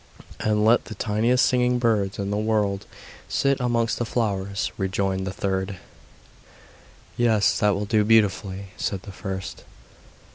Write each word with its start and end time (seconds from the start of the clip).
'And 0.39 0.65
let 0.65 0.85
the 0.85 0.95
tiniest 0.95 1.45
singing 1.45 1.77
birds 1.77 2.17
in 2.17 2.31
the 2.31 2.35
world 2.37 2.87
sit 3.29 3.59
amongst 3.59 3.99
the 3.99 4.03
flowers,' 4.05 4.71
rejoined 4.75 5.27
the 5.27 5.31
third. 5.31 5.77
'Yes, 7.15 7.59
that 7.59 7.75
will 7.75 7.85
do 7.85 8.03
beautifully,' 8.03 8.69
said 8.77 9.03
the 9.03 9.11
first. 9.11 9.63